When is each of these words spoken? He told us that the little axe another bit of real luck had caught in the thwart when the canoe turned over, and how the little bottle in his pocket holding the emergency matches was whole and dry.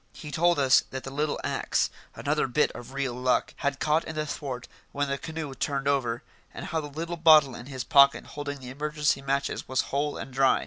He 0.13 0.31
told 0.31 0.57
us 0.57 0.79
that 0.89 1.03
the 1.03 1.11
little 1.11 1.39
axe 1.43 1.91
another 2.15 2.47
bit 2.47 2.71
of 2.71 2.91
real 2.93 3.13
luck 3.13 3.53
had 3.57 3.79
caught 3.79 4.03
in 4.03 4.15
the 4.15 4.25
thwart 4.25 4.67
when 4.91 5.09
the 5.09 5.19
canoe 5.19 5.53
turned 5.53 5.87
over, 5.87 6.23
and 6.51 6.65
how 6.65 6.81
the 6.81 6.87
little 6.89 7.17
bottle 7.17 7.53
in 7.53 7.67
his 7.67 7.83
pocket 7.83 8.25
holding 8.25 8.57
the 8.61 8.71
emergency 8.71 9.21
matches 9.21 9.67
was 9.67 9.81
whole 9.91 10.17
and 10.17 10.33
dry. 10.33 10.59